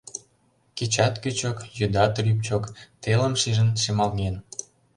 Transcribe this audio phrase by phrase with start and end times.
[0.77, 2.63] Кечат кӱчык, йӱдат рӱпчык,
[3.01, 4.35] телым шижын шемалген.